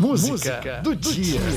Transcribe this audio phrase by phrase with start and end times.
[0.00, 1.38] música, música do, do, dia.
[1.38, 1.50] dia.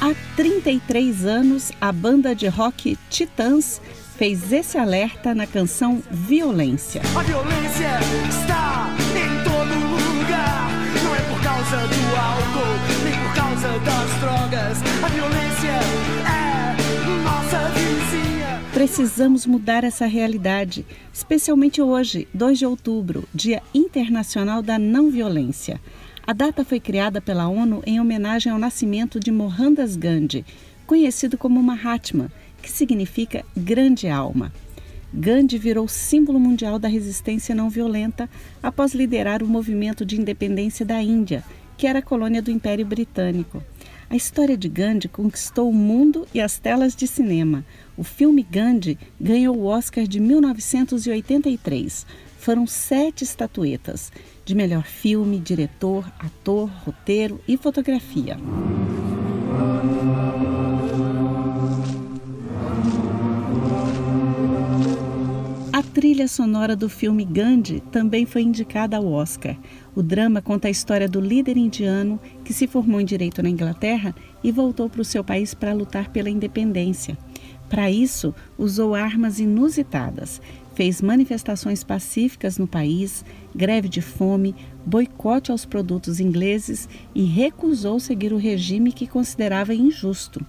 [0.00, 3.80] Há 33 anos, a banda de rock Titãs
[4.16, 7.02] fez esse alerta na canção Violência.
[7.16, 7.98] A violência
[8.28, 9.74] está em todo
[10.18, 10.70] lugar.
[11.04, 14.91] Não é por causa do álcool, nem por causa das drogas.
[18.82, 25.80] Precisamos mudar essa realidade, especialmente hoje, 2 de outubro, Dia Internacional da Não Violência.
[26.26, 30.44] A data foi criada pela ONU em homenagem ao nascimento de Mohandas Gandhi,
[30.84, 32.28] conhecido como Mahatma,
[32.60, 34.52] que significa grande alma.
[35.14, 38.28] Gandhi virou símbolo mundial da resistência não violenta
[38.60, 41.44] após liderar o movimento de independência da Índia,
[41.78, 43.62] que era colônia do Império Britânico.
[44.12, 47.64] A história de Gandhi conquistou o mundo e as telas de cinema.
[47.96, 52.06] O filme Gandhi ganhou o Oscar de 1983.
[52.38, 54.12] Foram sete estatuetas
[54.44, 58.36] de melhor filme, diretor, ator, roteiro e fotografia.
[65.92, 69.58] Trilha sonora do filme Gandhi também foi indicada ao Oscar.
[69.94, 74.14] O drama conta a história do líder indiano que se formou em direito na Inglaterra
[74.42, 77.18] e voltou para o seu país para lutar pela independência.
[77.68, 80.40] Para isso, usou armas inusitadas,
[80.74, 83.22] fez manifestações pacíficas no país,
[83.54, 84.54] greve de fome,
[84.86, 90.44] boicote aos produtos ingleses e recusou seguir o regime que considerava injusto.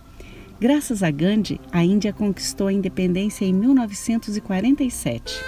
[0.64, 5.42] Graças a Gandhi, a Índia conquistou a independência em 1947.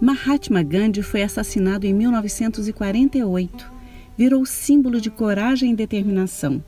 [0.00, 3.72] Mahatma Gandhi foi assassinado em 1948.
[4.16, 6.60] Virou símbolo de coragem e determinação.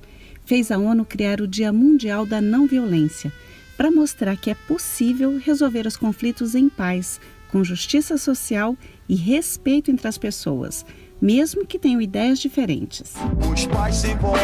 [0.45, 3.33] Fez a ONU criar o Dia Mundial da Não Violência
[3.81, 7.19] para mostrar que é possível resolver os conflitos em paz,
[7.51, 8.77] com justiça social
[9.09, 10.85] e respeito entre as pessoas,
[11.19, 13.15] mesmo que tenham ideias diferentes.
[13.51, 14.43] Os pais sem voz,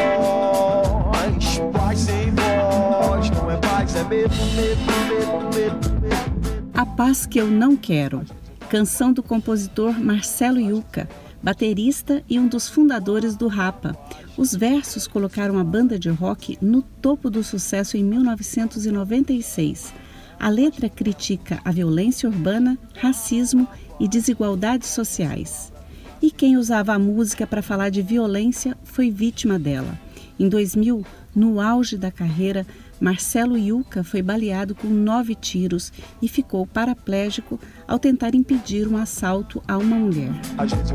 [1.71, 6.71] pais sem voz, não é paz, é medo, medo, medo, medo.
[6.73, 8.25] A paz que eu não quero
[8.71, 11.07] canção do compositor Marcelo Yuca,
[11.43, 13.95] baterista e um dos fundadores do Rapa.
[14.37, 19.95] Os versos colocaram a banda de rock no topo do sucesso em 1996.
[20.39, 23.67] A letra critica a violência urbana, racismo
[23.99, 25.73] e desigualdades sociais.
[26.21, 29.99] E quem usava a música para falar de violência foi vítima dela.
[30.39, 31.03] Em 2000,
[31.35, 32.67] no auge da carreira,
[33.01, 37.59] Marcelo Yuca foi baleado com nove tiros e ficou paraplégico
[37.89, 40.33] ao tentar impedir um assalto a uma mulher.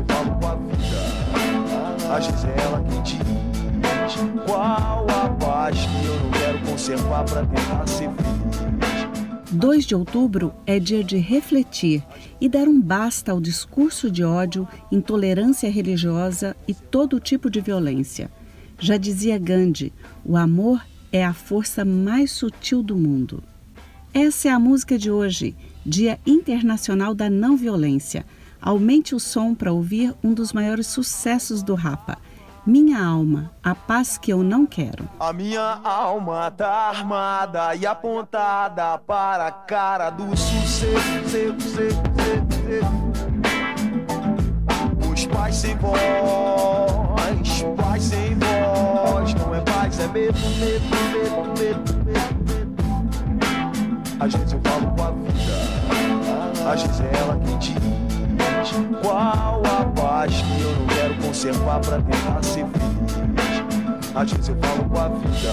[0.06, 1.21] Falo com a vida,
[2.12, 9.32] ela quem diz qual a paz que eu não quero conservar para tentar ser feliz.
[9.50, 12.02] 2 de outubro é dia de refletir
[12.38, 18.30] e dar um basta ao discurso de ódio, intolerância religiosa e todo tipo de violência.
[18.78, 19.90] Já dizia Gandhi:
[20.22, 23.42] o amor é a força mais sutil do mundo.
[24.12, 28.26] Essa é a música de hoje, Dia Internacional da Não Violência.
[28.62, 32.16] Aumente o som para ouvir um dos maiores sucessos do Rapa.
[32.64, 35.08] Minha alma, a paz que eu não quero.
[35.18, 41.26] A minha alma tá armada e apontada para a cara do sucesso.
[45.12, 45.98] Os pais sem voz,
[47.76, 52.72] pais sem voz, não é paz, é medo, medo, medo, medo, medo.
[54.20, 58.11] Às vezes eu falo com a vida, às vezes é ela quem diz
[59.02, 64.12] qual a paz que eu não quero conservar pra tentar ser feliz.
[64.14, 65.52] Às vezes eu falo com a vida,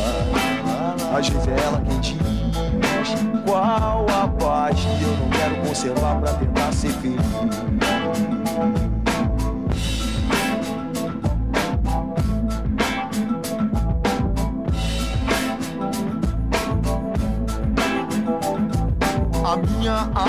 [1.17, 2.17] às vezes é ela quem diz
[3.45, 7.19] qual a paz que eu não quero conservar pra tentar ser feliz.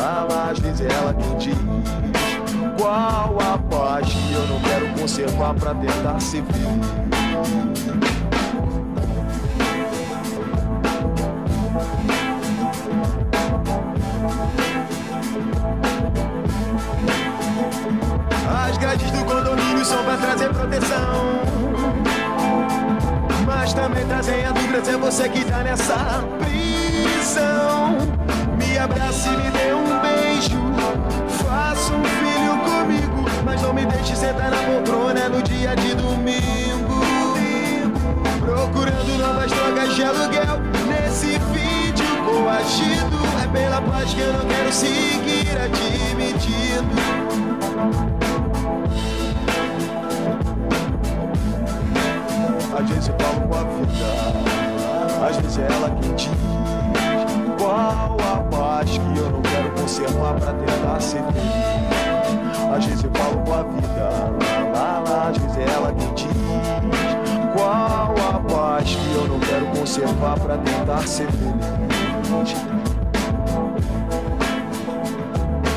[0.00, 1.58] às vezes é ela quem diz
[2.78, 6.88] qual a paz que eu não quero conservar pra tentar ser feliz.
[18.68, 21.42] As grades do condomínio são pra trazer proteção.
[23.44, 27.96] Mas também trazem a dúvida se é você que tá nessa prisão.
[28.78, 30.56] Me abrace e me dê um beijo.
[31.42, 33.28] Faça um filho comigo.
[33.44, 37.02] Mas não me deixe sentar na poltrona no dia de domingo.
[38.38, 40.60] Procurando novas drogas de aluguel.
[40.86, 43.18] Nesse vídeo coagido.
[43.42, 46.94] É pela paz que eu não quero seguir admitindo.
[59.98, 62.76] Quero conservar pra tentar ser feliz.
[62.76, 63.88] Às vezes eu falo com a vida,
[64.74, 66.28] lá, lá, lá, às vezes é ela quem diz
[67.54, 71.66] qual a paz que eu não quero conservar pra tentar ser feliz.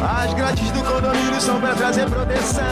[0.04, 2.64] As grades do condomínio são pra trazer proteção.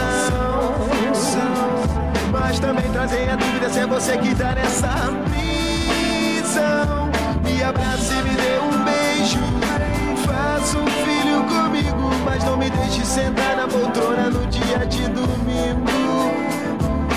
[2.30, 4.88] Mas também trazem a dúvida se é você que tá nessa
[5.24, 7.10] prisão.
[7.42, 9.38] Me abrace e me dê um beijo.
[10.24, 10.99] Faça um
[12.24, 15.90] mas não me deixe sentar na poltrona no dia de domingo.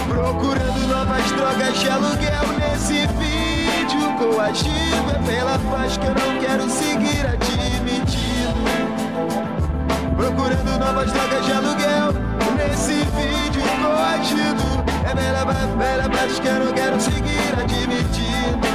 [0.08, 5.12] Procurando novas drogas de aluguel nesse vídeo coagido.
[5.12, 8.24] É pela paz que eu não quero seguir admitindo.
[10.16, 12.14] Procurando novas drogas de aluguel
[12.56, 18.73] Nesse vídeo coagido É bela paz que eu não quero seguir admitindo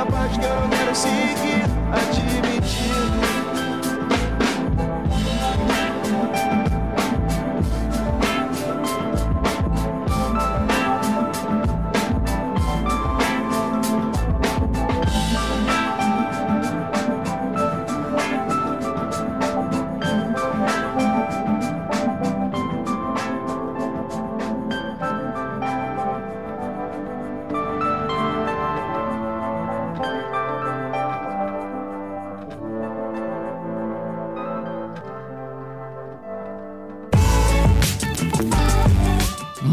[0.00, 1.49] pela paz que eu quero seguir